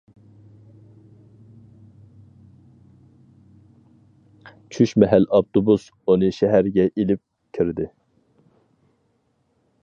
چۈش 4.77 4.95
مەھەل 5.03 5.29
ئاپتوبۇس 5.29 5.87
ئۇنى 6.07 6.31
شەھەرگە 6.39 6.87
ئېلىپ 6.89 7.23
كىردى. 7.59 7.91